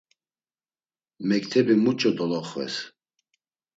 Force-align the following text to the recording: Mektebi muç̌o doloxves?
Mektebi 1.27 1.75
muç̌o 1.83 2.11
doloxves? 2.17 2.75